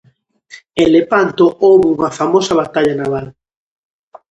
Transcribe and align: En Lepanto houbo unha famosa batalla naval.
En 0.81 0.87
Lepanto 0.95 1.43
houbo 1.65 1.85
unha 1.95 2.15
famosa 2.19 2.57
batalla 2.61 2.95
naval. 3.01 3.25